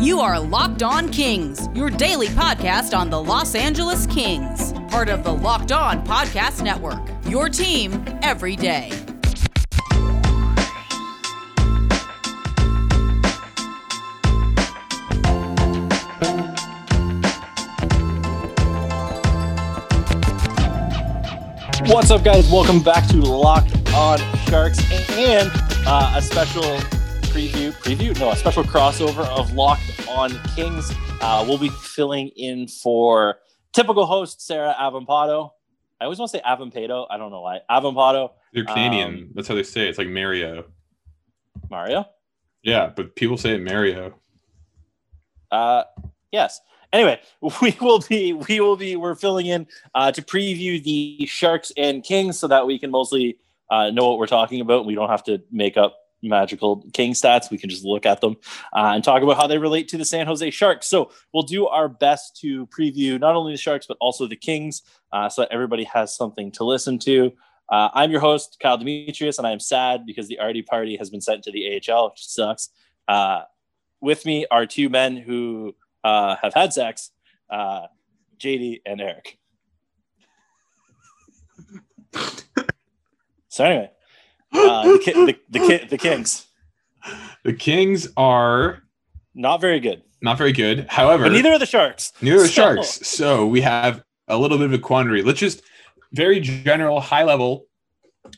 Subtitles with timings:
[0.00, 5.24] You are Locked On Kings, your daily podcast on the Los Angeles Kings, part of
[5.24, 7.06] the Locked On Podcast Network.
[7.26, 8.88] Your team every day.
[21.92, 22.50] What's up, guys?
[22.50, 24.80] Welcome back to Locked On Sharks
[25.10, 25.50] and
[25.86, 26.80] uh, a special
[27.30, 27.72] preview.
[27.82, 28.18] Preview?
[28.18, 30.92] No, a special crossover of Locked On Kings.
[31.20, 33.38] Uh, we'll be filling in for
[33.72, 35.50] typical host Sarah Avampato.
[36.00, 37.06] I always want to say Avampato.
[37.08, 37.60] I don't know why.
[37.70, 38.32] Avampato.
[38.52, 39.14] They're Canadian.
[39.14, 39.90] Um, That's how they say it.
[39.90, 40.64] It's like Mario.
[41.70, 42.04] Mario.
[42.64, 44.14] Yeah, but people say it Mario.
[45.52, 45.84] Uh,
[46.32, 46.60] yes.
[46.92, 47.20] Anyway,
[47.62, 52.02] we will be we will be we're filling in uh, to preview the Sharks and
[52.02, 53.38] Kings so that we can mostly
[53.70, 54.84] uh, know what we're talking about.
[54.84, 57.50] We don't have to make up magical King stats.
[57.50, 58.36] We can just look at them
[58.72, 60.86] uh, and talk about how they relate to the San Jose Sharks.
[60.86, 64.82] So we'll do our best to preview not only the Sharks but also the Kings,
[65.12, 67.32] uh, so that everybody has something to listen to.
[67.68, 71.08] Uh, I'm your host, Kyle Demetrius, and I am sad because the Artie party has
[71.08, 72.70] been sent to the AHL, which sucks.
[73.06, 73.42] Uh,
[74.00, 77.10] with me are two men who uh, have had sex,
[77.48, 77.86] uh,
[78.38, 79.38] JD and Eric.
[83.48, 83.90] so anyway,
[84.52, 86.46] uh, the, ki- the, the, ki- the Kings,
[87.44, 88.82] The Kings are
[89.34, 90.86] not very good, not very good.
[90.88, 92.12] However, but neither are the Sharks.
[92.20, 92.88] neither are the So- Sharks.
[93.08, 95.22] So we have a little bit of a quandary.
[95.22, 95.62] Let's just
[96.12, 97.66] very general, high level.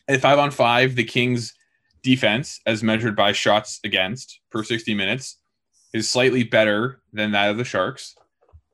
[0.09, 1.55] At five on five, the Kings
[2.03, 5.39] defense, as measured by shots against per 60 minutes,
[5.93, 8.15] is slightly better than that of the Sharks.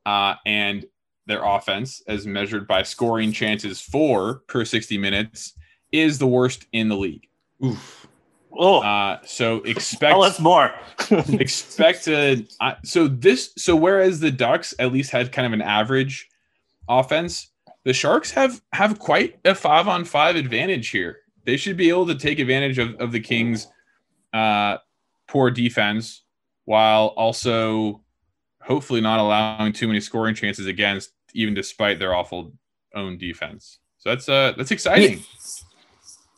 [0.07, 0.85] Uh, and
[1.27, 5.55] their offense, as measured by scoring chances for per 60 minutes,
[5.93, 7.27] is the worst in the league.
[7.65, 8.07] Oof.
[8.57, 10.75] Oh, Uh, so expect tell us more.
[11.11, 15.63] expect a uh, so this so whereas the Ducks at least had kind of an
[15.63, 16.29] average
[16.89, 17.51] offense,
[17.85, 21.19] the Sharks have have quite a five on five advantage here.
[21.45, 23.69] They should be able to take advantage of, of the Kings'
[24.33, 24.79] uh,
[25.29, 26.23] poor defense
[26.65, 28.03] while also
[28.63, 32.53] hopefully not allowing too many scoring chances against, even despite their awful
[32.95, 33.79] own defense.
[33.99, 35.23] So that's uh that's exciting.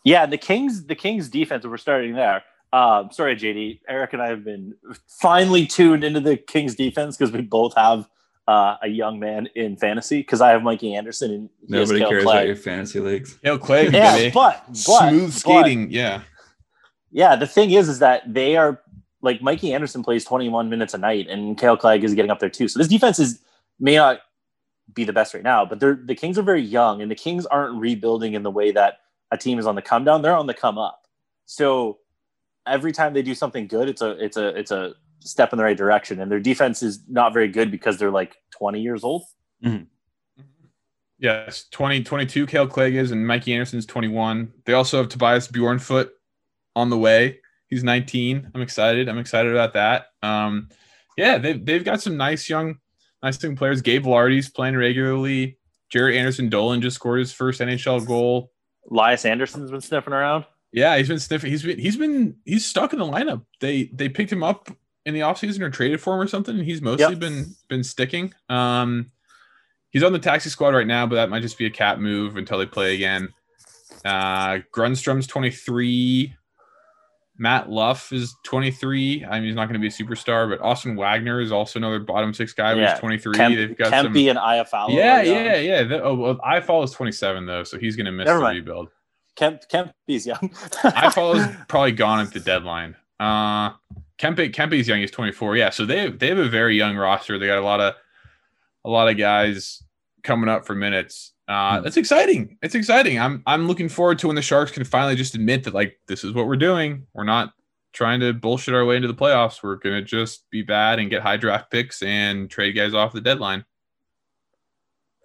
[0.05, 1.65] Yeah, the Kings, the Kings defense.
[1.67, 2.43] We're starting there.
[2.73, 3.81] Um, sorry, JD.
[3.89, 4.75] Eric and I have been
[5.21, 8.09] finally tuned into the Kings defense because we both have
[8.49, 10.19] uh, a young man in fantasy.
[10.21, 12.37] Because I have Mikey Anderson and he has Nobody Kale cares Clay.
[12.37, 13.39] about your fantasy leagues.
[13.43, 14.31] Hail Clay, Yeah, baby.
[14.33, 15.91] but, but smooth but- skating.
[15.91, 16.23] yeah.
[17.11, 18.81] yeah, the thing is, is that they are
[19.23, 22.49] like Mikey Anderson plays 21 minutes a night, and Kale Clague is getting up there
[22.49, 22.69] too.
[22.69, 23.41] So this defense is
[23.79, 24.21] may not
[24.95, 27.45] be the best right now, but they're the Kings are very young, and the Kings
[27.47, 29.00] aren't rebuilding in the way that
[29.31, 30.23] a team is on the come down.
[30.23, 31.07] They're on the come up.
[31.47, 31.99] So
[32.67, 35.65] every time they do something good, it's a it's a it's a step in the
[35.65, 36.21] right direction.
[36.21, 39.23] And their defense is not very good because they're like 20 years old.
[41.19, 44.53] Yes, 20, 22 Kale Clague is, and Mikey Anderson's 21.
[44.65, 46.09] They also have Tobias Björnfot
[46.75, 47.41] on the way.
[47.69, 48.51] He's 19.
[48.55, 49.07] I'm excited.
[49.07, 50.07] I'm excited about that.
[50.23, 50.71] Um,
[51.19, 52.79] yeah, they've, they've got some nice young,
[53.23, 53.83] nice young players.
[53.83, 55.59] Gabe Lardy's playing regularly.
[55.95, 58.50] Jaret Anderson-Dolan just scored his first NHL goal.
[58.91, 60.45] Elias Andersson's been sniffing around.
[60.73, 61.51] Yeah, he's been sniffing.
[61.51, 63.45] He's been he's been he's stuck in the lineup.
[63.61, 64.69] They they picked him up
[65.05, 67.19] in the offseason or traded for him or something, and he's mostly Yep.
[67.19, 68.33] been been sticking.
[68.49, 69.11] Um
[69.91, 72.37] he's on the taxi squad right now, but that might just be a cat move
[72.37, 73.29] until they play again.
[74.05, 76.35] Uh Grundstrom's 23.
[77.41, 79.25] Matt Luff is 23.
[79.25, 81.99] I mean, he's not going to be a superstar, but Austin Wagner is also another
[81.99, 82.75] bottom six guy.
[82.75, 83.35] Yeah, He's 23.
[83.35, 84.37] Kemp, They've got Kempy some.
[84.37, 84.95] and Iafallo.
[84.95, 85.83] Yeah, yeah, yeah.
[85.85, 88.57] The, oh, well, is 27 though, so he's going to miss Never the mind.
[88.59, 88.89] rebuild.
[89.37, 90.39] Kemp Kempy's young.
[90.51, 92.95] iFall is probably gone at the deadline.
[93.19, 93.71] Uh
[94.19, 95.57] Kempe Kempe's young, he's 24.
[95.57, 97.39] Yeah, so they they have a very young roster.
[97.39, 97.95] They got a lot of
[98.85, 99.83] a lot of guys
[100.23, 101.33] coming up for minutes.
[101.51, 102.57] Uh that's exciting.
[102.63, 103.19] It's exciting.
[103.19, 106.23] I'm I'm looking forward to when the Sharks can finally just admit that like this
[106.25, 107.07] is what we're doing.
[107.13, 107.53] We're not
[107.93, 109.63] trying to bullshit our way into the playoffs.
[109.63, 113.21] We're gonna just be bad and get high draft picks and trade guys off the
[113.21, 113.65] deadline.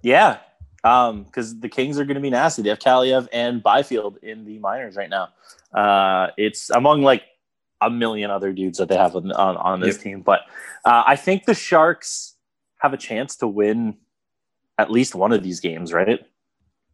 [0.01, 0.37] Yeah,
[0.83, 2.61] because the Kings are going to be nasty.
[2.61, 5.29] They have Kaliyev and Byfield in the minors right now.
[5.73, 7.23] Uh, it's among like
[7.81, 10.03] a million other dudes that they have on on, on this Yep.
[10.03, 10.21] team.
[10.21, 10.41] But
[10.85, 12.35] uh, I think the Sharks
[12.77, 13.97] have a chance to win
[14.77, 16.19] at least one of these games, right?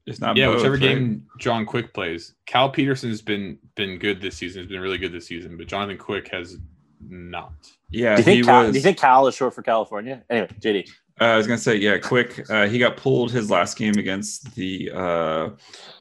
[0.05, 0.81] It's not yeah, both, whichever right?
[0.81, 2.33] game John Quick plays.
[2.45, 4.61] Cal Petersen's been been good this season.
[4.61, 6.57] Has been really good this season, but Jonathan Quick has
[6.99, 7.53] not.
[7.89, 8.71] Yeah, do you he think Cal, was.
[8.71, 10.23] do you think Cal is short for California?
[10.29, 10.89] Anyway, JD.
[11.19, 12.49] uh, I was gonna say, yeah, quick.
[12.49, 15.49] Uh, he got pulled his last game against the uh,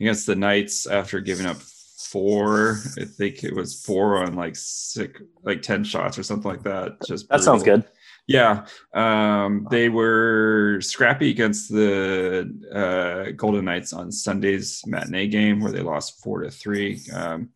[0.00, 2.78] against the Knights after giving up four.
[2.98, 6.96] I think it was four on like six, like ten shots or something like that.
[7.06, 7.84] Just That sounds good.
[8.30, 15.72] Yeah, um, they were scrappy against the uh, Golden Knights on Sunday's matinee game where
[15.72, 17.48] they lost four to three, um,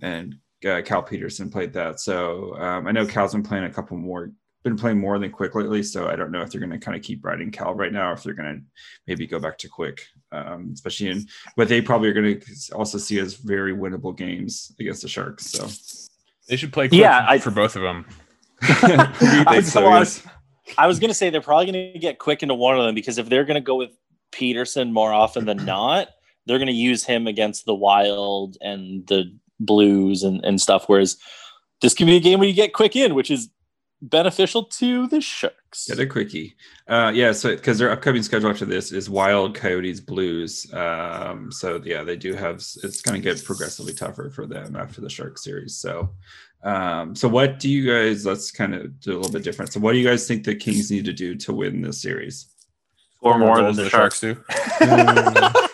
[0.00, 1.98] and uh, Cal Petersen played that.
[1.98, 4.30] So um, I know Cal's been playing a couple more,
[4.62, 5.82] been playing more than Quick lately.
[5.82, 8.10] So I don't know if they're going to kind of keep riding Cal right now,
[8.10, 8.62] or if they're going to
[9.08, 11.26] maybe go back to Quick, um, especially in.
[11.56, 15.50] But they probably are going to also see as very winnable games against the Sharks.
[15.50, 15.66] So
[16.48, 18.06] They should play quick Yeah, I- for both of them.
[18.62, 18.98] Who do you
[19.44, 20.22] think, I was- so, I yes?
[20.24, 20.32] was-
[20.78, 23.28] I was gonna say they're probably gonna get quick into one of them because if
[23.28, 23.90] they're gonna go with
[24.30, 26.08] Petersen more often than not,
[26.46, 30.84] they're gonna use him against the Wild and the Blues and, and stuff.
[30.86, 31.16] Whereas
[31.82, 33.48] this can be a game where you get quick in, which is
[34.00, 35.86] beneficial to the Sharks.
[35.88, 36.56] Get a quickie.
[36.88, 40.72] Uh, yeah, so because their upcoming schedule after this is Wild, Coyotes, Blues.
[40.72, 42.56] Um, so yeah, they do have.
[42.56, 45.76] It's going to get progressively tougher for them after the Shark series.
[45.76, 46.10] So,
[46.62, 48.24] um, so what do you guys?
[48.24, 49.72] Let's kind of do a little bit different.
[49.72, 52.46] So, what do you guys think the Kings need to do to win this series?
[53.20, 54.20] Or more than the the Sharks.
[54.20, 54.36] do.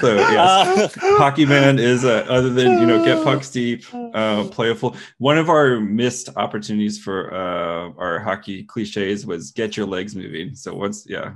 [0.00, 4.70] So yes, Hockey Man is uh, other than you know get pucks deep, uh, play
[4.70, 4.96] a full.
[5.18, 10.54] One of our missed opportunities for uh, our hockey cliches was get your legs moving.
[10.54, 11.34] So once yeah,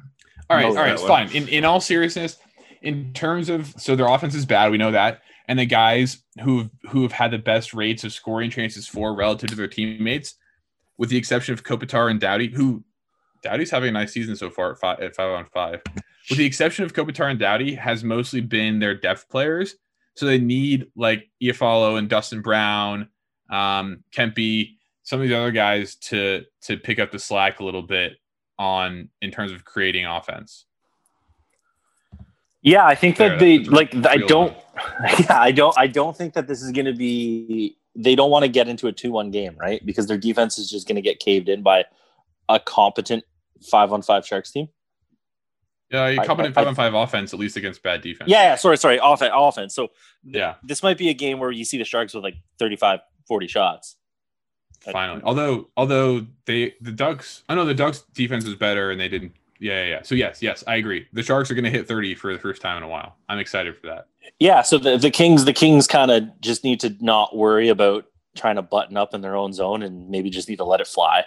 [0.48, 1.28] all right, all right, it's one.
[1.28, 1.36] fine.
[1.36, 2.38] In in all seriousness,
[2.82, 6.70] in terms of so their offense is bad, we know that, and the guys who
[6.88, 10.36] who have had the best rates of scoring chances for relative to their teammates,
[10.96, 12.84] with the exception of Kopitar and Doughty, who
[13.42, 15.82] Doughty's having a nice season so far at five, at five on five.
[16.28, 19.74] With the exception of Kopitar and Doughty, has mostly been their depth players.
[20.14, 23.08] So they need like Iafallo and Dustin Brown,
[23.50, 28.12] um, some of the other guys to to pick up the slack a little bit
[28.56, 30.66] on in terms of creating offense.
[32.62, 33.94] Yeah, I think that they a like.
[34.06, 34.56] I don't.
[35.18, 35.76] Yeah, I don't.
[35.76, 37.76] I don't think that this is going to be.
[37.94, 39.84] They don't want to get into a two-one game, right?
[39.84, 41.84] Because their defense is just going to get caved in by
[42.48, 43.24] a competent
[43.70, 44.68] five-on-five Sharks team.
[45.90, 48.30] Yeah, I- competent I- five on five offense, at least against bad defense.
[48.30, 48.98] Yeah, yeah, sorry, sorry.
[49.02, 49.74] Offense, offense.
[49.74, 49.88] So
[50.24, 53.46] Yeah, this might be a game where you see the Sharks with like 35, 40
[53.48, 53.96] shots.
[54.92, 55.20] finally.
[55.24, 59.32] Although, although they the Ducks, I know the Ducks defense was better, and they didn't.
[59.60, 60.02] Yeah, yeah, yeah.
[60.02, 61.06] So yes, yes, I agree.
[61.12, 63.16] The Sharks are going to hit 30 for the first time in a while.
[63.28, 64.06] I'm excited for that.
[64.38, 68.06] Yeah, so the, the Kings, the Kings kind of just need to not worry about
[68.36, 70.86] trying to button up in their own zone and maybe just need to let it
[70.86, 71.24] fly.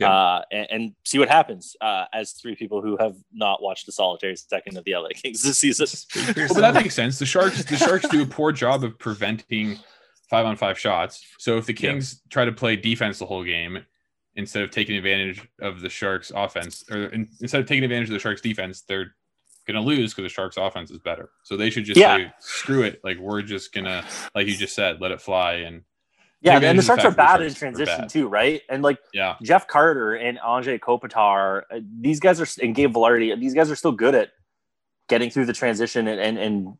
[0.00, 0.12] Yeah.
[0.12, 3.92] Uh, and, and see what happens uh, as three people who have not watched the
[3.92, 5.86] solitary second of the LA Kings this season.
[6.36, 7.18] Well, but that makes sense.
[7.18, 9.78] The Sharks, the Sharks do a poor job of preventing
[10.28, 11.24] five on five shots.
[11.38, 11.90] So if the Yeah.
[11.92, 13.84] Kings try to play defense the whole game
[14.36, 18.14] instead of taking advantage of the Sharks offense, or in, instead of taking advantage of
[18.14, 19.14] the Sharks defense, they're
[19.66, 21.30] gonna lose because the Sharks offense is better.
[21.44, 22.16] So they should just Yeah.
[22.16, 23.00] say, screw it.
[23.04, 24.04] Like we're just gonna,
[24.34, 25.54] like you just said, let it fly.
[25.54, 25.82] And
[26.40, 28.10] Yeah, and the advantage of the Sharks are bad the in transition bad.
[28.10, 28.60] too, right?
[28.68, 33.38] And like yeah, Jeff Carter and Andre Kopitar, uh, these guys are and Gabe Vilardi,
[33.40, 34.30] these guys are still good at
[35.08, 36.74] getting through the transition and, and and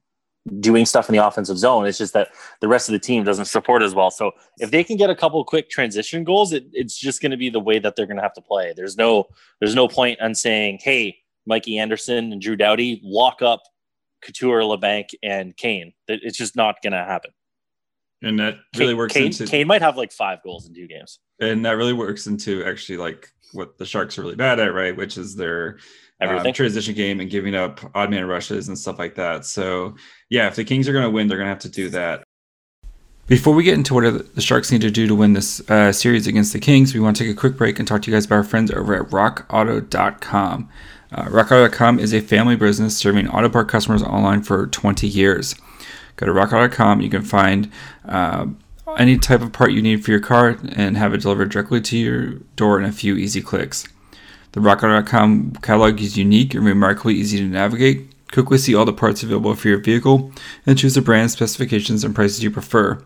[0.60, 1.86] doing stuff in the offensive zone.
[1.86, 2.28] It's just that
[2.60, 4.10] the rest of the team doesn't support as well.
[4.10, 7.36] So if they can get a couple quick transition goals, it, it's just going to
[7.38, 8.74] be the way that they're going to have to play.
[8.76, 9.24] There's no
[9.60, 13.62] there's no point on saying, hey, Mikey Anderson and Drew Doughty lock up
[14.22, 15.92] Couture, Labanc, and Kane.
[16.08, 17.30] It's just not going to happen.
[18.22, 20.86] and that really Kane, works Kane, into Kane might have like five goals in two
[20.86, 21.20] games.
[21.40, 24.96] and that really works into actually like what the Sharks are really bad at, right?
[24.96, 25.78] Which is their
[26.20, 29.44] um, transition game and giving up odd man rushes and stuff like that.
[29.44, 29.94] So
[30.34, 32.24] yeah, if the Kings are going to win, they're going to have to do that.
[33.26, 36.26] Before we get into what the Sharks need to do to win this uh, series
[36.26, 38.26] against the Kings, we want to take a quick break and talk to you guys
[38.26, 40.68] about our friends over at RockAuto.com.
[41.12, 45.54] Uh, RockAuto.com is a family business serving auto part customers online for 20 years.
[46.16, 47.00] Go to RockAuto.com.
[47.00, 47.70] You can find
[48.04, 48.46] uh,
[48.98, 51.96] any type of part you need for your car and have it delivered directly to
[51.96, 52.26] your
[52.56, 53.86] door in a few easy clicks.
[54.52, 58.13] The RockAuto.com catalog is unique and remarkably easy to navigate.
[58.34, 60.32] Quickly see all the parts available for your vehicle
[60.66, 63.00] and choose the brand, specifications, and prices you prefer.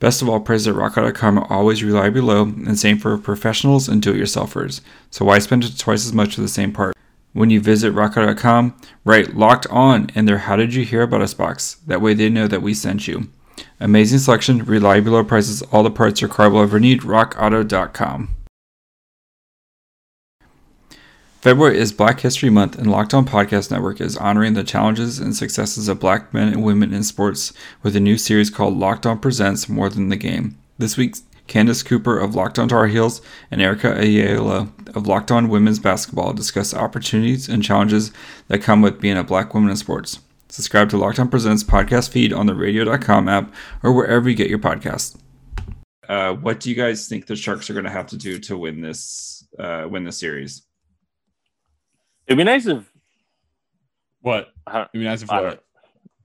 [0.00, 4.02] Best of all, prices at RockAuto.com are always reliably low and same for professionals and
[4.02, 4.80] do-it-yourselfers.
[5.12, 6.96] So why spend twice as much for the same part?
[7.32, 11.32] When you visit RockAuto.com, write "Locked On" in their "How did you hear about us?"
[11.32, 11.76] box.
[11.86, 13.28] That way, they know that we sent you.
[13.78, 17.02] Amazing selection, reliably low prices, all the parts your car will ever need.
[17.02, 18.30] RockAuto.com.
[21.46, 25.32] February is Black History Month, and Locked On Podcast Network is honoring the challenges and
[25.32, 27.52] successes of black men and women in sports
[27.84, 30.58] with a new series called Locked On Presents More Than the Game.
[30.76, 31.14] This week,
[31.46, 36.32] Candace Cooper of Locked On Tar Heels and Erica Ayala of Locked On Women's Basketball
[36.32, 38.10] discuss opportunities and challenges
[38.48, 40.18] that come with being a black woman in sports.
[40.48, 44.50] Subscribe to Locked On Presents podcast feed on the radio.com app or wherever you get
[44.50, 45.16] your podcasts.
[46.08, 48.58] uh, what do you guys think the Sharks are going to have to do to
[48.58, 50.66] win this uh, win the series?
[52.26, 52.90] It'd be nice if
[54.20, 54.48] What?
[54.66, 55.48] I don't, I mean, as if I what?
[55.48, 55.60] don't,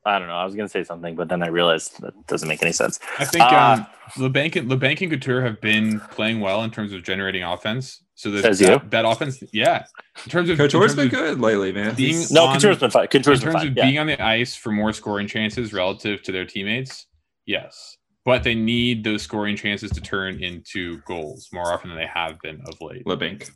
[0.06, 0.36] I don't know.
[0.36, 3.00] I was gonna say something, but then I realized that doesn't make any sense.
[3.20, 6.92] I think Uh, um, Labanc and Labanc and Couture have been playing well in terms
[6.94, 8.04] of generating offense.
[8.16, 8.90] So there's Says that, you.
[8.90, 9.86] that offense, yeah.
[10.26, 11.96] In terms of Couture's terms been of good lately, man.
[11.96, 13.04] being- No, on- Couture's been fine.
[13.04, 13.68] in Couture's been terms fine.
[13.70, 13.86] of Yeah.
[13.86, 17.08] being on the ice for more scoring chances relative to their teammates,
[17.46, 17.98] yes.
[18.24, 22.40] But they need those scoring chances to turn into goals more often than they have
[22.42, 23.04] been of late.
[23.06, 23.50] Labanc.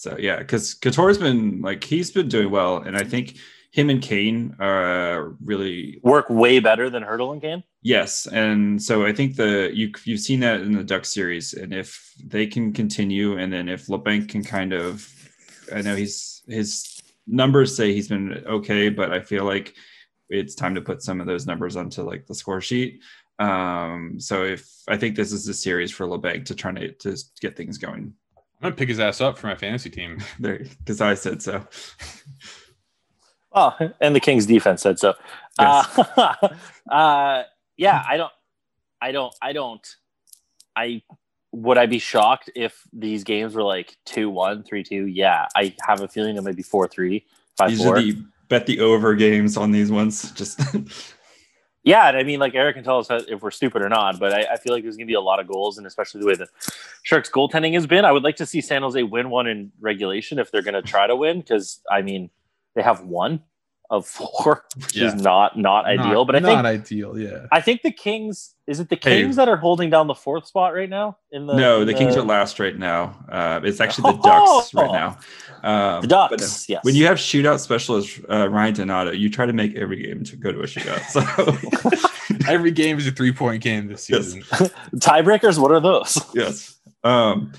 [0.00, 3.36] So yeah, because Couture's been like he's been doing well, and I think
[3.70, 7.62] him and Kane are really Work way better than Hertl and Kane.
[7.82, 11.74] yes, and so I think the you you've seen that in the Duck series, and
[11.74, 15.06] if they can continue, and then if Labanc can kind of,
[15.70, 19.74] I know he's his numbers say he's been okay, but I feel like
[20.30, 23.02] it's time to put some of those numbers onto like the score sheet.
[23.38, 27.16] Um, so if I think this is a series for Labanc to try to to
[27.42, 28.14] get things going
[28.60, 30.18] I'm gonna pick his ass up for my fantasy team.
[30.38, 31.66] there because I said so.
[33.52, 35.14] Oh, and the Kings defense said so.
[35.58, 35.98] Yes.
[35.98, 36.48] Uh,
[36.90, 37.42] uh,
[37.76, 38.32] yeah, I don't,
[39.00, 39.96] I don't, I don't,
[40.76, 41.02] I
[41.52, 45.06] would I be shocked if these games were like 2 1, 3 2?
[45.06, 47.24] Yeah, I have a feeling it might be 4 3,
[47.56, 47.96] 5 These 4.
[47.96, 50.30] are the bet the over games on these ones.
[50.32, 50.60] Just
[51.82, 54.34] Yeah, and I mean, like Eric can tell us if we're stupid or not, but
[54.34, 56.26] I, I feel like there's going to be a lot of goals, and especially the
[56.26, 56.48] way the
[57.04, 58.04] Sharks goaltending has been.
[58.04, 60.82] I would like to see San Jose win one in regulation if they're going to
[60.82, 62.28] try to win, because I mean,
[62.74, 63.42] they have one
[63.90, 65.08] of four, which Yeah.
[65.08, 66.24] is not not ideal.
[66.24, 67.18] But I think not think ideal.
[67.18, 67.46] Yeah.
[67.50, 69.22] I think the Kings is it the Hey.
[69.22, 71.94] Kings that are holding down the fourth spot right now in the no, in the
[71.94, 73.16] Kings are last right now.
[73.28, 74.60] Uh, it's actually the Oh!
[74.60, 75.18] Ducks right now.
[75.62, 76.68] Um, the but, uh, Ducks.
[76.68, 80.22] yes, When you have shootout specialist uh, Ryan Donato, you try to make every game
[80.24, 81.02] to go to a shootout.
[81.10, 84.26] So Every game is a three point game this Yes.
[84.32, 84.42] season.
[84.96, 86.16] tiebreakers, what are those?
[86.34, 86.76] yes.
[87.02, 87.52] Um,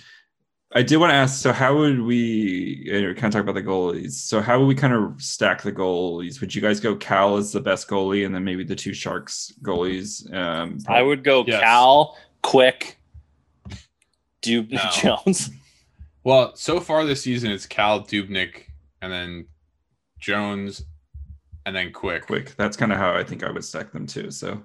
[0.73, 1.41] I did want to ask.
[1.41, 4.11] So, how would we uh, kind of talk about the goalies?
[4.13, 6.39] So, how would we kind of stack the goalies?
[6.39, 9.51] Would you guys go Cal as the best goalie, and then maybe the two Sharks
[9.61, 10.31] goalies?
[10.33, 11.61] Um, I would go Yes.
[11.61, 12.97] Cal, Quick,
[14.41, 14.89] Dubny No.
[15.25, 15.49] Jones.
[16.23, 18.65] Well, so far this season it's Cal Dubnyk
[19.01, 19.47] and then
[20.19, 20.83] Jones
[21.65, 22.27] and then Quick.
[22.27, 22.53] quick.
[22.57, 24.29] That's kind of how I think I would stack them too.
[24.29, 24.61] So,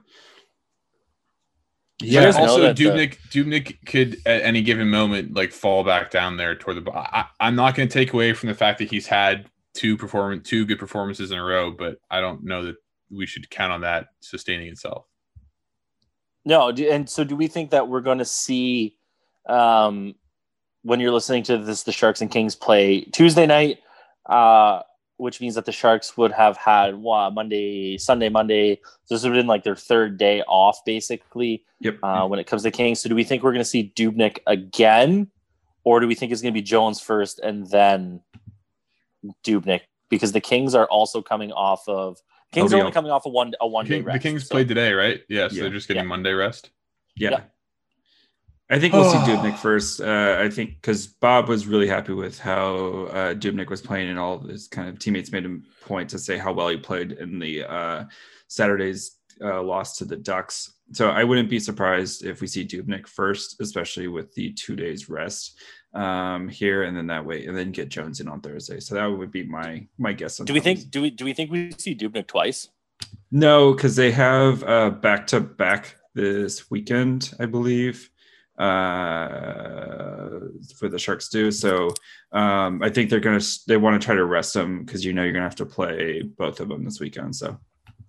[2.03, 6.11] You guys also that the- Dubnyk Dubnyk could at any given moment like fall back
[6.11, 8.79] down there toward the bo- I, I'm not going to take away from the fact
[8.81, 12.67] that he's had two perform two good performances in a row, but I don't know
[12.67, 12.77] that
[13.11, 15.07] we should count on that sustaining itself.
[16.45, 18.97] No, and so do we think that we're going to see
[19.49, 20.15] um,
[20.83, 23.79] when you're listening to this the Sharks and Kings play Tuesday night,
[24.29, 24.83] uh,
[25.19, 28.81] which means that the Sharks would have had what, Monday, Sunday, Monday.
[29.05, 31.99] So this would have been like their third day off, basically, yep.
[32.03, 33.01] uh, when it comes to Kings.
[33.01, 35.31] So do we think we're going to see Dubnyk again,
[35.85, 38.21] or do we think it's going to be Jones first and then
[39.45, 39.83] Dubnyk?
[40.11, 42.19] Because the Kings are also coming off of
[42.53, 44.19] Kings are only coming off a one a one day King, the.
[44.19, 45.21] Kings so- played today, right?
[45.29, 45.63] Yeah, so Yeah.
[45.63, 46.09] they're just getting Yeah.
[46.09, 46.71] Monday rest.
[47.17, 47.31] Yeah.
[47.31, 47.41] Yeah.
[48.69, 50.01] I think we'll see Dubnyk first.
[50.01, 54.19] Uh, I think because Bob was really happy with how uh, Dubnyk was playing, and
[54.19, 57.13] all of his kind of teammates made him point to say how well he played
[57.13, 58.05] in the uh,
[58.49, 60.73] Saturday's uh, loss to the Ducks.
[60.93, 65.09] So I wouldn't be surprised if we see Dubnyk first, especially with the two days
[65.09, 65.59] rest
[65.95, 68.81] um, here, and then that way, and then get Jones in on Thursday.
[68.81, 70.41] So that would be my my guess.
[70.41, 72.69] On Do we how think do we do we think we see Dubnyk twice?
[73.31, 78.11] No, because they have uh, back to back this weekend, I believe,
[78.59, 80.41] uh,
[80.79, 81.51] for the Sharks do.
[81.51, 81.91] So
[82.33, 85.23] um, I think they're gonna they want to try to rest them because you know
[85.23, 87.37] you're gonna have to play both of them this weekend.
[87.37, 87.59] So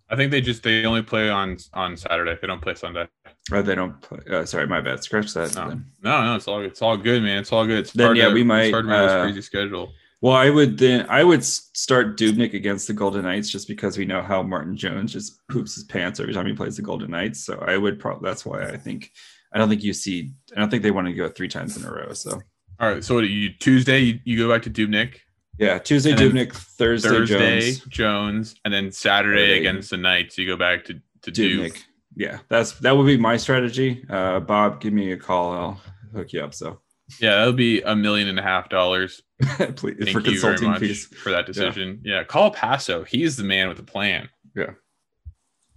[0.09, 2.37] I think they just they only play on on Saturday.
[2.39, 3.07] They don't play Sunday.
[3.51, 3.99] Oh, they don't.
[4.01, 5.03] Play, uh, sorry, my bad.
[5.03, 5.55] Scratch that.
[5.55, 5.69] No,
[6.01, 6.35] no, no.
[6.35, 7.39] It's all it's all good, man.
[7.39, 7.79] It's all good.
[7.79, 9.91] It's Then, yeah, to, we might, hard to manage uh, crazy schedule.
[10.21, 14.05] Well, I would then I would start Dubnyk against the Golden Knights just because we
[14.05, 17.45] know how Martin Jones just poops his pants every time he plays the Golden Knights.
[17.45, 19.11] So I would probably that's why I think
[19.53, 21.85] I don't think you see I don't think they want to go three times in
[21.85, 22.13] a row.
[22.13, 22.39] So
[22.79, 23.03] All right.
[23.03, 25.15] So what you Tuesday you, you go back to Dubnyk.
[25.57, 29.59] yeah, Tuesday Dubnyk, Thursday, Thursday Jones, Jones, and then Saturday Saturday.
[29.59, 30.37] against the Knights.
[30.37, 31.71] You go back to to Dubnyk.
[31.73, 31.83] Dubnyk.
[32.15, 34.03] Yeah, that's that would be my strategy.
[34.09, 35.51] Uh, Bob, give me a call.
[35.53, 35.81] I'll
[36.13, 36.53] hook you up.
[36.53, 36.79] So
[37.19, 39.21] Yeah, that'll be a million and a half dollars.
[39.41, 41.05] please Thank for you very consulting much fees.
[41.05, 42.01] for that decision.
[42.03, 42.23] Yeah.
[42.23, 43.03] call Paso.
[43.03, 44.29] He's the man with the plan.
[44.55, 44.71] Yeah,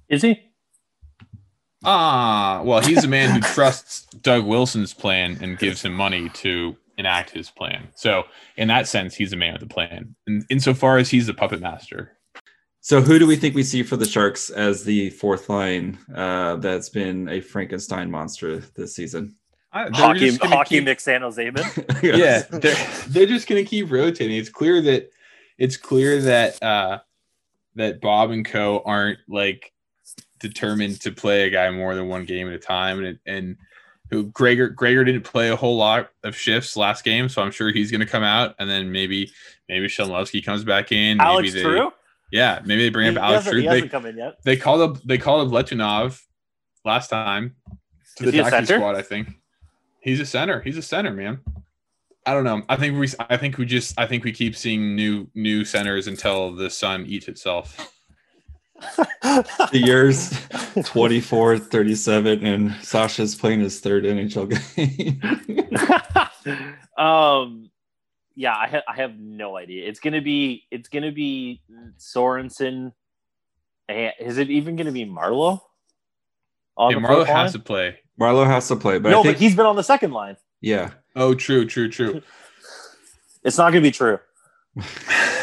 [0.09, 0.41] is he?
[1.85, 6.77] Ah, well, he's a man who trusts Doug Wilson's plan and gives him money to
[6.99, 7.89] enact his plan.
[7.95, 8.25] So,
[8.57, 10.15] in that sense, he's a man with a plan.
[10.27, 12.17] And insofar as he's the puppet master,
[12.81, 16.57] So who do we think we see for the Sharks as the fourth line uh,
[16.57, 19.37] that's been a Frankenstein monster this season?
[19.73, 21.65] I- Hockey, hockey keep- Nick San Jose man.
[22.03, 22.75] yeah, they're
[23.09, 24.37] they're just gonna keep rotating.
[24.37, 25.11] It's clear that
[25.59, 26.99] it's clear that uh
[27.77, 29.70] that Bob and Co aren't like
[30.41, 33.57] determined to play a guy more than one game at a time, and it, and
[34.11, 37.71] who Gregor Gregor didn't play a whole lot of shifts last game, so I'm sure
[37.71, 39.31] he's gonna come out, and then maybe
[39.69, 41.19] maybe Chmelevski comes back in.
[41.19, 41.93] Maybe Alex they, True.
[42.33, 43.61] Yeah, maybe they bring He, up Alex True.
[43.61, 44.39] he They, hasn't come in yet.
[44.45, 46.21] they called up they called up Letunov
[46.85, 47.55] last time
[48.17, 48.97] to Is the he taxi squad.
[48.97, 49.29] I think
[50.01, 50.61] he's a center.
[50.61, 51.41] He's a center, man.
[52.27, 52.63] I don't know.
[52.69, 56.07] I think we I think we just I think we keep seeing new new centers
[56.07, 57.93] until the sun eats itself.
[59.23, 60.33] The years
[60.85, 65.21] 24, 37, and Sasha's playing his third NHL game.
[66.99, 67.71] um,
[68.35, 69.87] yeah, I, ha- I have no idea.
[69.89, 71.63] It's gonna be it's gonna be
[71.99, 72.93] Sorensen.
[73.89, 75.61] Is it even gonna be Marleau?
[76.77, 77.53] On Yeah, the Marleau has line?
[77.53, 77.99] to play.
[78.19, 80.37] Marleau has to play, but no, I think but he's been on the second line.
[80.61, 80.91] yeah.
[81.17, 82.23] Oh, true, true, true.
[83.43, 84.19] It's not gonna be true.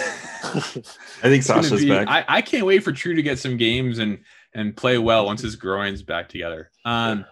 [0.56, 2.08] I think It's Sasha's be- back.
[2.08, 4.20] I, I can't wait for True to get some games and
[4.54, 6.72] and play well once his groin's back together.
[6.86, 7.26] Um,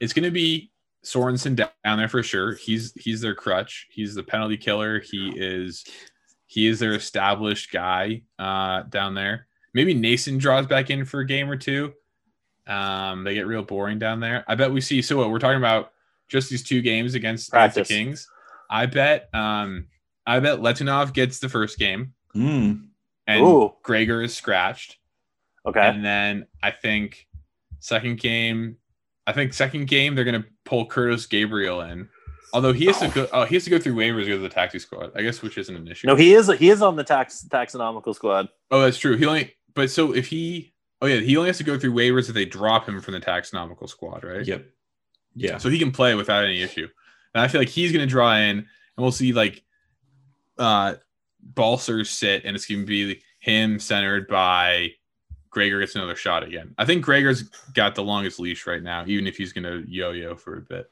[0.00, 0.70] it's gonna be
[1.04, 2.54] Sorensen down down there for sure.
[2.54, 3.86] He's he's their crutch.
[3.90, 5.00] He's the penalty killer.
[5.00, 5.84] He is
[6.46, 9.46] he is their established guy uh, down there.
[9.74, 11.92] Maybe Nason draws back in for a game or two.
[12.66, 14.44] Um, they get real boring down there.
[14.48, 15.00] I bet we see.
[15.02, 15.92] So what we're talking about?
[16.28, 18.28] Just these two games against, against the Kings.
[18.70, 19.30] I bet.
[19.34, 19.86] Um,
[20.26, 22.88] I bet Letunov gets the first game Mm.
[23.26, 23.74] and Ooh.
[23.82, 24.98] Gregor is scratched.
[25.66, 25.80] Okay.
[25.80, 27.26] And then I think
[27.80, 28.76] second game,
[29.26, 32.08] I think second game they're gonna pull Kurtis Gabriel in.
[32.52, 34.42] Although he has to go, oh, he has to go through waivers to go to
[34.42, 35.12] the taxi squad.
[35.14, 36.06] I guess which isn't an issue.
[36.06, 38.48] no, he is he is on the tax taxonomical squad.
[38.70, 39.16] oh, that's true.
[39.16, 42.28] He only, but so if he, oh yeah, he only has to go through waivers
[42.28, 44.46] if they drop him from the taxonomical squad, right?
[44.46, 44.64] Yep.
[45.34, 45.58] Yeah.
[45.58, 46.88] So he can play without any issue.
[47.34, 48.66] And I feel like he's gonna draw in, and
[48.96, 49.62] we'll see like
[50.56, 50.94] uh
[51.42, 54.92] Balcers sit, and it's gonna be him centered by
[55.50, 56.74] Gregor gets another shot again.
[56.78, 57.42] I think Gregor's
[57.74, 60.90] got the longest leash right now, even if he's gonna yo-yo for a bit.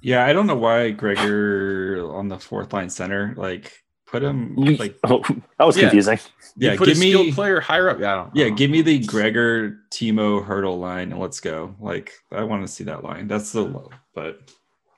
[0.00, 4.96] Yeah, I don't know why Gregor on the fourth line center, like put him like
[5.04, 5.22] Oh,
[5.58, 5.82] that was Yeah.
[5.84, 6.18] confusing.
[6.56, 8.00] You yeah, put give a me player higher up.
[8.00, 8.36] Yeah, I don't.
[8.36, 11.74] yeah, I don't- give me the Gregor Timo Hertl line and let's go.
[11.80, 13.28] Like I want to see that line.
[13.28, 14.40] That's the low, but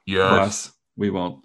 [0.09, 1.45] alas, we won't.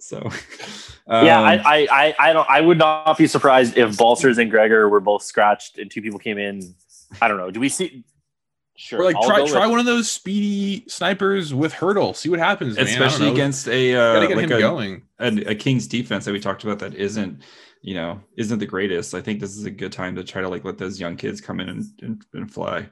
[0.00, 0.30] So
[1.08, 2.48] yeah, um, I, I, I, I don't.
[2.48, 6.18] I would not be surprised if Balcers and Gregor were both scratched and two people
[6.18, 6.74] came in.
[7.20, 7.50] I don't know.
[7.50, 8.04] Do we see?
[8.76, 9.00] Sure.
[9.00, 12.14] Or like I'll try try with- one of those speedy snipers with Hertl.
[12.14, 12.86] See what happens, man.
[12.86, 13.32] Especially know.
[13.32, 15.02] against a gotta uh, get like him a, going.
[15.18, 17.42] a, a Kings defense that we talked about that isn't
[17.82, 19.14] you know isn't the greatest.
[19.14, 21.40] I think this is a good time to try to like let those young kids
[21.40, 22.88] come in and, and, and fly.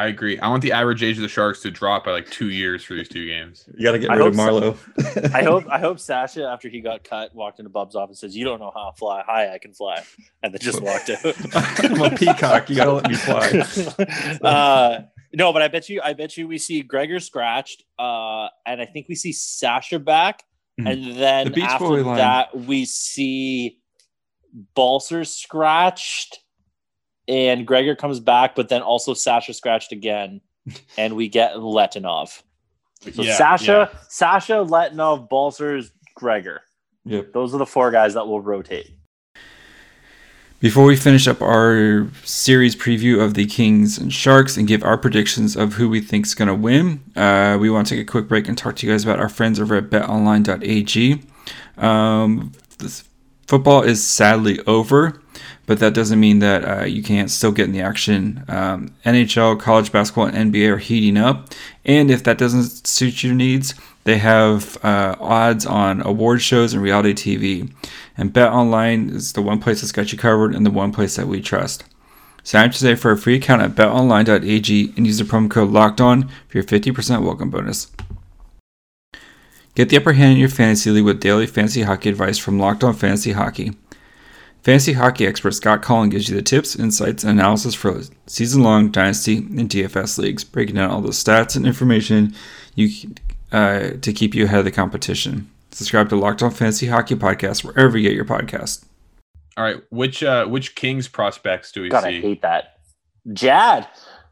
[0.00, 0.38] I agree.
[0.38, 2.94] I want the average age of the Sharks to drop by like two years for
[2.94, 3.68] these two games.
[3.76, 5.34] You got to get rid of hope Marleau.
[5.34, 8.36] I hope I hope Sasha, after he got cut, walked into Bub's office and says,
[8.36, 10.02] "You don't know how to fly high I can fly,"
[10.42, 11.20] and then just walked out.
[11.84, 12.70] I'm a peacock.
[12.70, 14.38] You got to let me fly.
[14.48, 15.02] uh,
[15.34, 18.86] no, but I bet you, I bet you, we see Gregor scratched, uh, and I
[18.86, 20.42] think we see Sasha back,
[20.80, 20.90] Mhm.
[20.92, 22.16] and then The after Boy line.
[22.16, 23.78] that we see
[24.74, 26.40] Balcers scratched,
[27.30, 30.40] and Gregor comes back, but then also Sasha scratched again,
[30.98, 32.42] and we get Letunov.
[33.12, 36.62] So Yeah, Sasha, Sasha, Letunov, Balcers, Gregor.
[37.04, 37.32] Yep.
[37.32, 38.90] Those are the four guys that will rotate.
[40.58, 44.98] Before we finish up our series preview of the Kings and Sharks and give our
[44.98, 48.10] predictions of who we think is going to win, uh, we want to take a
[48.10, 51.22] quick break and talk to you guys about our friends over at betonline.ag.
[51.78, 53.04] Um, this
[53.46, 55.22] football is sadly over,
[55.70, 58.44] but that doesn't mean that uh, you can't still get in the action.
[58.48, 61.54] Um, NHL, college basketball, and NBA are heating up,
[61.84, 66.82] and if that doesn't suit your needs, they have uh, odds on award shows and
[66.82, 67.72] reality TV.
[68.16, 71.14] And Bet Online is the one place that's got you covered and the one place
[71.14, 71.84] that we trust.
[72.42, 76.00] Sign up today for a free account at betonline.ag and use the promo code locked
[76.00, 77.92] on for your 50% welcome bonus.
[79.76, 82.82] Get the upper hand in your fantasy league with daily fantasy hockey advice from Locked
[82.82, 83.76] On Fantasy Hockey.
[84.62, 88.90] Fantasy hockey expert Scott Collin gives you the tips, insights, and analysis for season long
[88.90, 92.34] dynasty and DFS leagues, breaking down all the stats and information
[92.74, 93.14] you
[93.52, 95.50] uh, to keep you ahead of the competition.
[95.70, 98.84] Subscribe to Locked On Fantasy Hockey Podcast wherever you get your podcast.
[99.56, 102.78] All right, which uh which Kings prospects do we God, I hate that.
[103.32, 103.88] Jad.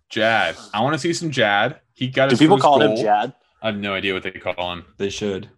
[0.08, 0.56] Jad.
[0.72, 1.80] I want to see some Jad.
[1.94, 2.96] He got Do his people call goal.
[2.96, 3.34] him Jad?
[3.62, 4.84] I have no idea what they call him.
[4.98, 5.48] They should.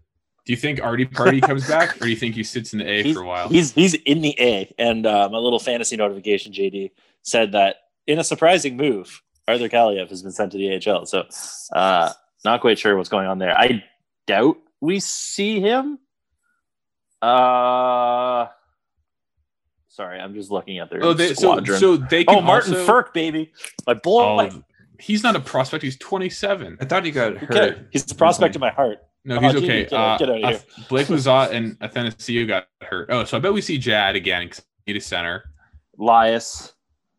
[0.51, 2.91] Do you think Artie Party comes back, or do you think he sits in the
[2.91, 3.49] A he's, for a while?
[3.49, 6.91] He's he's in the A, and uh, my little fantasy notification, JD,
[7.23, 7.77] said that
[8.09, 11.07] in a surprising move, Arthur Kaliyev has been sent to the AHL.
[11.07, 11.23] So,
[11.73, 12.13] uh,
[12.45, 13.57] not quite sure what's going on there.
[13.57, 13.85] I
[14.27, 16.01] doubt we see him.
[17.23, 18.49] Uh,
[19.87, 21.79] sorry, I'm just looking at their Oh, they, so squadron.
[21.79, 23.53] so they can oh, Martin also, Frk, baby,
[23.87, 24.51] my boy.
[24.53, 24.65] Oh,
[25.01, 25.83] he's not a prospect.
[25.83, 26.79] He's 27.
[26.81, 27.89] I thought he got Okay, hurt.
[27.91, 28.99] he's the prospect in my heart.
[29.25, 29.83] No, he's Jimmy, okay.
[29.85, 30.61] get Uh, get out of uh, here.
[30.89, 33.09] Blake Lizotte and Athanasiou got hurt.
[33.11, 35.45] Oh, so I bet we see Jad again because need a center.
[35.99, 36.73] Lias.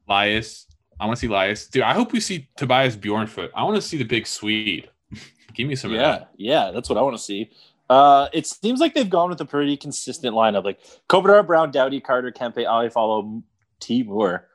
[0.07, 0.67] Lias.
[0.99, 1.67] I want to see Lias.
[1.67, 3.49] Dude, I hope we see Tobias Björnfot.
[3.55, 4.89] I want to see the big Swede.
[5.53, 6.29] Give me some of Yeah, that.
[6.37, 7.49] yeah, that's what I want to see.
[7.89, 10.63] Uh, it seems like they've gone with a pretty consistent lineup.
[10.63, 13.43] Like Kopitar, Brown, Doughty, Carter, Kempe, Iafallo
[13.79, 14.47] T Moore.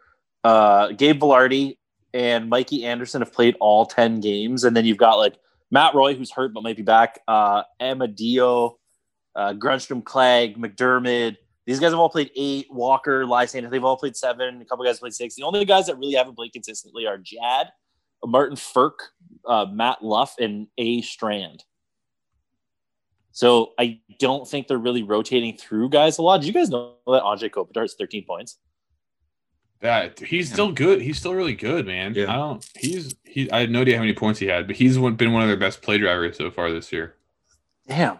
[0.43, 1.77] Uh, Gabe Vilardi
[2.17, 4.65] and Mikey Anderson have played all 10 games.
[4.65, 5.37] And then you've got like
[5.71, 7.21] Matt Roy, who's hurt but might be back.
[7.29, 8.77] Uh, Amadio,
[9.35, 11.37] uh, Grundstrom, Clague, MacDermid.
[11.67, 12.69] These guys have all played eight.
[12.71, 14.63] Walker, Lysander, they've all played seven.
[14.63, 15.35] A couple guys played six.
[15.35, 17.69] The only guys that really haven't played consistently are Jad,
[18.25, 18.93] Martin Frk,
[19.47, 21.65] uh, Matt Luff, and A Strand.
[23.33, 26.41] So I don't think they're really rotating through guys a lot.
[26.41, 28.57] Did you guys know that Andre Kopitar has 13 points?
[29.81, 31.03] That he's still good.
[31.03, 32.15] He's still really good, man.
[32.15, 32.33] Yeah.
[32.33, 32.71] I don't.
[32.77, 33.51] He's he.
[33.51, 35.57] I had no idea how many points he had, but he's been one of their
[35.57, 37.15] best play drivers so far this year.
[37.87, 38.19] Damn.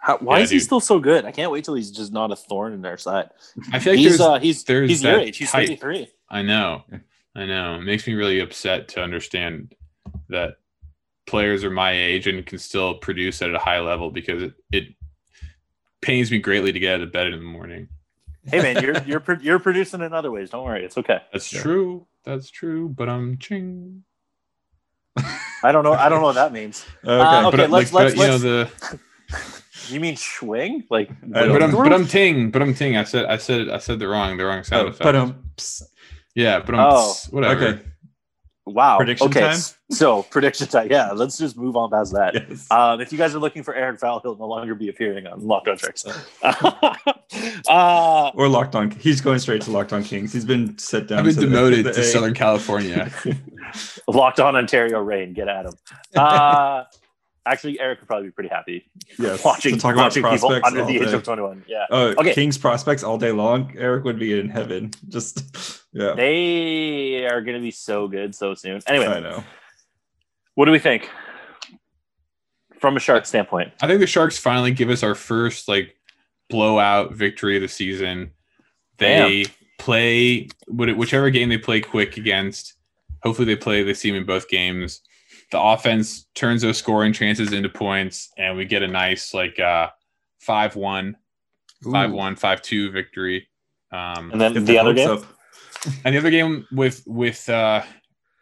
[0.00, 1.24] How, why Yeah, is he still so good?
[1.24, 3.30] I can't wait till he's just not a thorn in their side.
[3.72, 5.36] I feel like he's there's, uh, he's there's he's your age.
[5.38, 5.66] He's type.
[5.66, 6.08] 33.
[6.28, 6.84] I know.
[7.34, 7.76] I know.
[7.76, 9.74] It makes me really upset to understand
[10.28, 10.56] that
[11.26, 14.84] players are my age and can still produce at a high level because it, it
[16.00, 17.88] pains me greatly to get out of bed in the morning.
[18.50, 20.50] Hey man, you're you're pro- you're producing in other ways.
[20.50, 21.20] Don't worry, it's okay.
[21.32, 21.62] That's Yeah.
[21.62, 22.06] true.
[22.24, 22.88] That's true.
[22.88, 24.04] But I'm ching.
[25.62, 25.92] I don't know.
[25.94, 26.84] I don't know what that means.
[27.04, 27.12] Okay.
[27.20, 29.00] Uh, okay, but, let's- like, let's- but, you know the
[29.88, 30.84] You mean swing?
[30.90, 32.96] Like, I don't but I'm but I'm ting but I'm ting.
[32.96, 35.02] I said I said I said the wrong the wrong sound Oh, effect.
[35.02, 35.82] but um, psst.
[36.34, 37.66] yeah, but I'm Oh, whatever.
[37.66, 37.82] okay.
[38.74, 38.96] Wow.
[38.98, 39.58] Prediction okay, time?
[39.90, 40.88] So prediction time.
[40.90, 42.34] Yeah, let's just move on past that.
[42.34, 42.70] Yes.
[42.70, 45.46] Um, if you guys are looking for Aaron Fowl, he'll no longer be appearing on
[45.46, 46.04] Locked On Sharks.
[47.68, 48.90] uh, or locked on.
[48.90, 50.32] He's going straight to locked on Kings.
[50.32, 51.20] He's been set down.
[51.20, 52.04] I've been to demoted the to A.
[52.04, 53.10] Southern California.
[54.08, 55.72] Locked On Ontario Reign, get at him.
[56.16, 56.84] Uh,
[57.44, 59.44] actually, Eric would probably be pretty happy Yes.
[59.44, 61.64] watching, to talk about watching people prospects under all the age of 21.
[61.68, 61.84] Yeah.
[61.90, 62.32] Oh, Okay.
[62.34, 63.74] Kings prospects all day long.
[63.76, 64.90] Eric would be in heaven.
[65.08, 66.14] Just yeah.
[66.14, 68.80] They are going to be so good so soon.
[68.86, 69.42] Anyway, I know.
[70.54, 71.08] what do we think
[72.78, 73.72] from a Shark standpoint?
[73.82, 75.96] I think the Sharks finally give us our first like
[76.50, 78.32] blowout victory of the season.
[78.98, 79.46] They
[79.78, 82.74] play whichever game they play quick against.
[83.22, 85.00] Hopefully, they play the team in both games.
[85.50, 89.88] The offense turns those scoring chances into points, and we get a nice like uh,
[90.40, 91.16] 5 1,
[91.90, 93.48] 5 1, 5 2 victory.
[93.90, 95.10] Um, And then the other game?
[95.10, 95.24] up.
[96.04, 97.82] And the other game with with uh,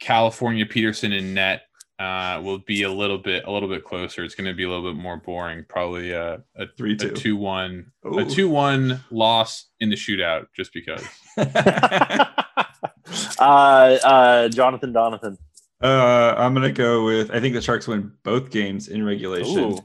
[0.00, 1.62] California Petersen and net
[1.98, 4.24] uh, will be a little bit a little bit closer.
[4.24, 5.64] It's going to be a little bit more boring.
[5.68, 7.10] Probably uh, a Three a two.
[7.12, 8.18] two one Ooh.
[8.18, 11.02] a two one loss in the shootout just because.
[13.38, 15.38] uh, uh, Jonathan Donathan.
[15.82, 17.30] uh, I'm gonna go with.
[17.30, 19.58] I think the Sharks win both games in regulation.
[19.58, 19.78] Ooh.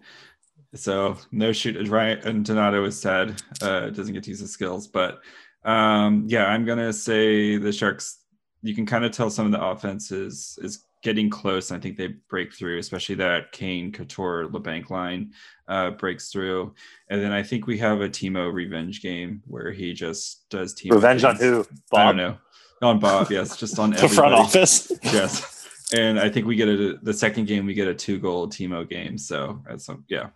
[0.73, 1.87] So no shoot.
[1.87, 3.41] Right, and Donato is sad.
[3.61, 5.21] Uh, doesn't get to use his skills, but
[5.63, 8.19] um, yeah, I'm gonna say the Sharks.
[8.63, 11.71] You can kind of tell some of the offense is is getting close.
[11.71, 15.33] I think they break through, especially that Kane, Couture, Labanc line
[15.67, 16.73] uh, breaks through,
[17.09, 20.93] and then I think we have a Timo revenge game where he just does Timo
[20.93, 21.65] Revenge on who?
[21.93, 22.37] I don't know.
[22.81, 24.91] On Bob, yes, just on The front office.
[25.03, 25.67] yes.
[25.93, 28.87] And I think we get a the second game we get a two goal Timo
[28.87, 29.17] game.
[29.17, 30.29] So that's some yeah.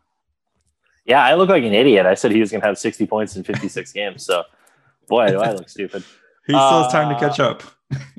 [1.05, 2.05] Yeah, I look like an idiot.
[2.05, 4.25] I said he was going to have 60 points in 56 games.
[4.25, 4.43] So,
[5.07, 6.03] boy, do I look stupid.
[6.47, 7.63] He still has time to Uh, catch up.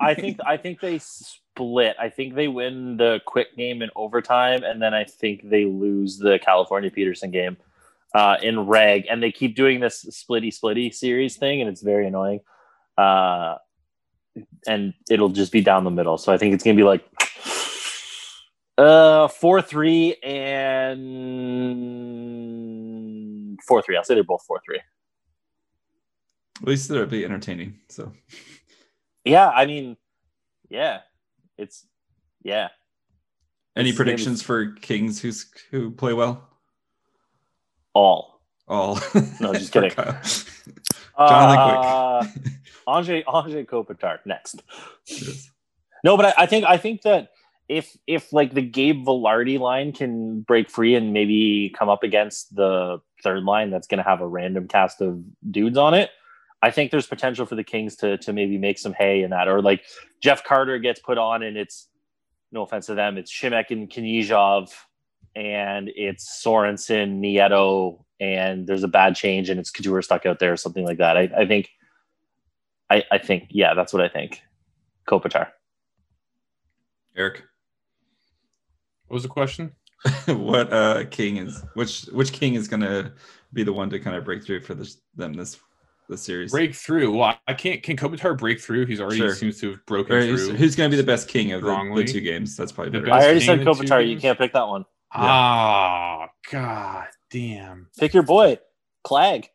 [0.00, 1.96] I think I think they split.
[2.00, 6.18] I think they win the quick game in overtime, and then I think they lose
[6.18, 7.56] the California Petersen game
[8.14, 9.06] uh, in reg.
[9.08, 12.40] And they keep doing this splitty splitty series thing, and it's very annoying.
[12.98, 13.56] Uh,
[14.66, 16.18] and it'll just be down the middle.
[16.18, 17.04] So I think it's gonna be like
[18.78, 20.14] uh four three
[22.56, 23.96] and four three.
[23.96, 24.80] I'll say they're both four three.
[26.62, 27.78] At least it'll be entertaining.
[27.88, 28.12] So
[29.24, 29.96] Yeah, I mean,
[30.68, 31.00] yeah,
[31.58, 31.86] it's
[32.42, 32.68] yeah.
[33.76, 36.48] any game predictions for Kings who's who play well?
[37.94, 38.40] All.
[38.68, 38.98] All
[39.40, 39.90] No, just kidding.
[39.90, 40.20] Kyle.
[41.16, 44.62] Uh, Jonathan Andre Andre Kopitar next.
[45.06, 45.50] Yes.
[46.04, 47.30] No, but I, I think I think that
[47.68, 52.54] if if like the Gabe Vilardi line can break free and maybe come up against
[52.54, 56.10] the third line that's going to have a random cast of dudes on it,
[56.62, 59.48] I think there's potential for the Kings to to maybe make some hay in that.
[59.48, 59.84] Or like
[60.22, 61.88] Jeff Carter gets put on and it's
[62.52, 64.70] no offense to them, it's Simek and Knyzhov
[65.34, 70.52] and it's Sorensen, Nieto, and there's a bad change and it's Couture stuck out there
[70.52, 71.16] or something like that.
[71.16, 71.68] I, I think
[72.88, 74.42] I, I think yeah, that's what I think.
[75.06, 75.48] Kopitar.
[77.16, 77.42] Eric,
[79.06, 79.72] What was the question?
[80.26, 83.14] what uh king is which which king is gonna
[83.52, 85.58] be the one to kind of break through for this them this
[86.08, 86.50] this series?
[86.50, 87.16] Break through.
[87.16, 87.82] Well, I can't.
[87.82, 88.86] Can Kopitar break through?
[88.86, 89.34] He's already Sure.
[89.34, 90.56] seems to have broken Or who's, through.
[90.56, 92.56] who's gonna be the best king of the, the two games?
[92.56, 93.10] That's probably The better.
[93.12, 94.08] best- I already said in two Kopitar.
[94.08, 94.84] You can't pick that one.
[95.12, 97.88] Ah, god damn.
[97.98, 98.58] Pick your boy,
[99.04, 99.48] Clague.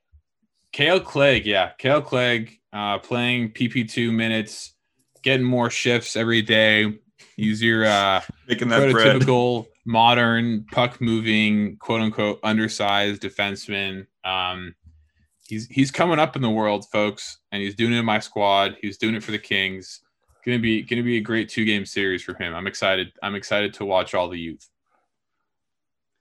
[0.74, 4.74] Kale Clague, yeah, Kale Clague, uh, playing PP2 minutes,
[5.22, 6.98] getting more shifts every day.
[7.36, 9.18] Use your uh, Making that bread.
[9.22, 14.08] prototypical modern puck moving, quote unquote, undersized defenseman.
[14.24, 14.76] Um,
[15.52, 18.78] he's he's coming up in the world, folks, and he's doing it in my squad.
[18.82, 20.00] He's doing it for the Kings.
[20.46, 22.56] Gonna be gonna be a great two game series for him.
[22.56, 23.12] I'm excited.
[23.22, 24.68] I'm excited to watch all the youth.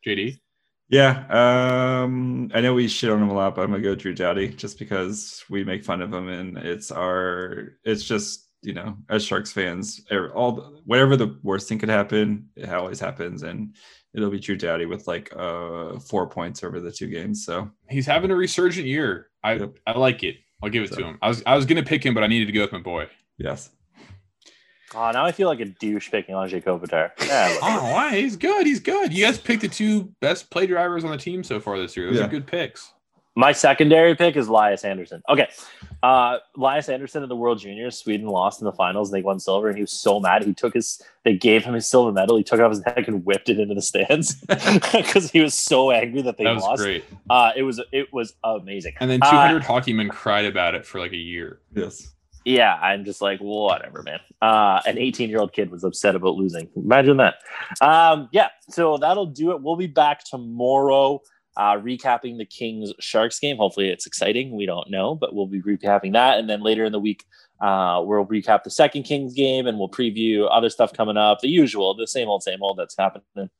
[0.04, 0.40] JD,
[0.88, 4.14] Yeah, um, I know we shit on him a lot, but I'm gonna go Drew
[4.14, 8.96] Doughty just because we make fun of him, and it's our, it's just you know,
[9.08, 13.76] as Sharks fans, er- all whatever the worst thing could happen, it always happens, and
[14.14, 17.44] it'll be Drew Doughty with like uh four points over the two games.
[17.44, 19.28] So he's having a resurgent year.
[19.42, 19.78] I Yep.
[19.86, 20.36] I like it.
[20.62, 21.18] I'll give it to him.
[21.22, 23.06] I was I was gonna pick him, but I needed to go with my boy.
[23.38, 23.70] yes,
[24.94, 27.10] Oh, now I feel like a douche picking Andre Kopitar.
[27.24, 27.58] Yeah, look.
[27.62, 28.16] Oh, why?
[28.16, 28.66] He's good.
[28.66, 29.12] He's good.
[29.12, 32.08] You guys picked the two best play drivers on the team so far this year.
[32.10, 32.24] Those Yeah.
[32.24, 32.92] are good picks.
[33.40, 35.22] My secondary pick is Elias Andersson.
[35.28, 35.48] Okay.
[36.02, 39.40] Uh Elias Andersson in the World Juniors, Sweden lost in the finals and they won
[39.40, 40.44] silver, and he was so mad.
[40.44, 43.08] He took his they gave him his silver medal, he took it off his neck
[43.08, 44.34] and whipped it into the stands
[44.92, 46.82] because he was so angry that they that was lost.
[46.82, 47.02] great.
[47.30, 48.94] Uh it was it was amazing.
[49.00, 51.60] And then Uh, 200 hockey men cried about it for like a year.
[51.74, 52.12] yes,
[52.44, 54.20] Yeah, I'm just like, whatever, man.
[54.42, 56.68] Uh, an 18 year old kid was upset about losing.
[56.76, 57.34] Imagine that.
[57.80, 59.62] Um, yeah, so that'll do it.
[59.62, 61.20] We'll be back tomorrow,
[61.60, 63.58] uh, recapping the Kings Sharks game.
[63.58, 64.56] Hopefully, it's exciting.
[64.56, 66.38] We don't know, but we'll be recapping that.
[66.38, 67.26] And then later in the week,
[67.60, 71.40] uh, we'll recap the second Kings game and we'll preview other stuff coming up.
[71.40, 73.50] The usual, the same old, same old that's happening.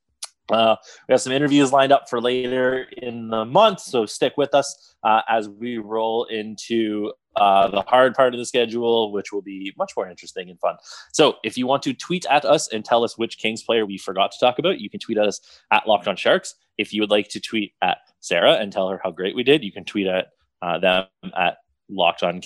[0.51, 0.75] Uh,
[1.07, 4.95] we have some interviews lined up for later in the month, so stick with us
[5.03, 9.73] uh, as we roll into uh, the hard part of the schedule, which will be
[9.77, 10.75] much more interesting and fun.
[11.13, 13.97] So, if you want to tweet at us and tell us which Kings player we
[13.97, 15.39] forgot to talk about, you can tweet at us
[15.71, 16.55] at Locked On Sharks.
[16.77, 19.63] If you would like to tweet at Sarah and tell her how great we did,
[19.63, 20.27] you can tweet at
[20.61, 21.05] uh, them
[21.37, 21.57] at
[21.89, 22.41] Locked On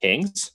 [0.00, 0.52] Kings.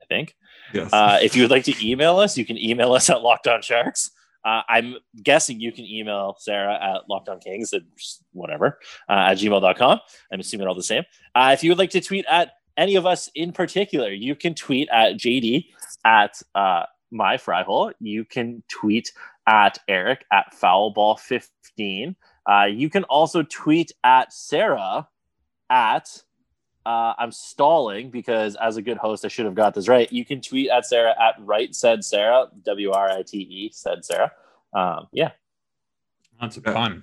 [0.00, 0.34] I think.
[0.72, 0.92] yes.
[0.92, 3.62] Uh, if you would like to email us, you can email us at Locked On
[3.62, 4.10] Sharks.
[4.44, 7.82] Uh, I'm guessing you can email Sarah at Locked On Kings at
[8.32, 8.78] whatever
[9.08, 10.00] uh, at gmail.com.
[10.32, 11.04] I'm assuming all the same.
[11.34, 14.54] Uh, if you would like to tweet at any of us in particular, you can
[14.54, 15.66] tweet at JD
[16.04, 17.92] at uh, my fry hole.
[18.00, 19.12] You can tweet
[19.46, 22.16] at Eric at foulball15.
[22.50, 25.08] Uh, you can also tweet at Sarah
[25.70, 26.08] at
[26.84, 30.12] uh, I'm stalling because as a good host, I should have got this right.
[30.12, 34.04] You can tweet at Sarah at right said Sarah, W R I T E said
[34.04, 34.32] Sarah.
[34.74, 35.32] Um, yeah,
[36.40, 36.72] That's a Yeah.
[36.72, 37.02] pun.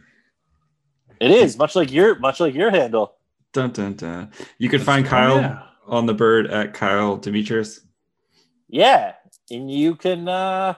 [1.19, 3.15] it is much like your much like your handle.
[3.53, 4.31] dun, dun, dun.
[4.57, 5.63] You can That's- find oh, Kyle yeah.
[5.87, 7.81] on the bird at Kyle Demetrius.
[8.67, 9.13] Yeah,
[9.49, 10.73] and you can uh,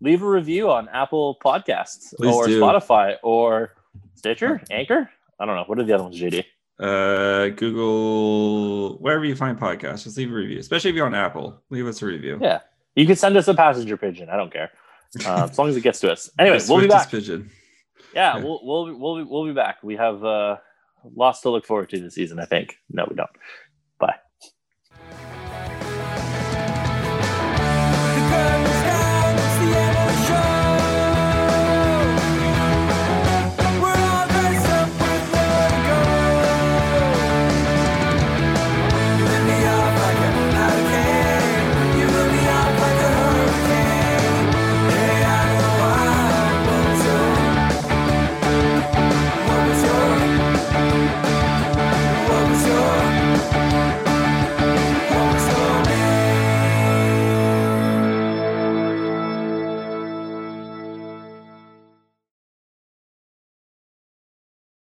[0.00, 2.60] leave a review on Apple Podcasts Please or do.
[2.60, 3.74] Spotify or
[4.14, 5.10] Stitcher, Anchor.
[5.40, 5.64] I don't know.
[5.66, 6.44] What are the other ones, JD?
[6.82, 10.58] Uh, Google, wherever you find podcasts, just leave a review.
[10.58, 12.38] Especially if you're on Apple, leave us a review.
[12.40, 12.60] Yeah,
[12.96, 14.28] you can send us a passenger pigeon.
[14.28, 14.70] I don't care
[15.24, 16.28] uh, as long as it gets to us.
[16.38, 17.10] Anyway, we'll be back.
[17.10, 17.50] Pigeon.
[18.14, 18.42] Yeah, Yeah.
[18.44, 19.82] we'll we'll we'll be, we'll be back.
[19.82, 20.56] We have uh,
[21.14, 22.40] lots to look forward to this season.
[22.40, 22.76] I think.
[22.90, 23.30] No, we don't.